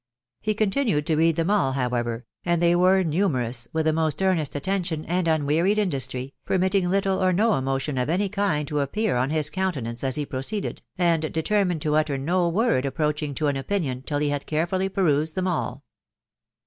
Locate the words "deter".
11.31-11.63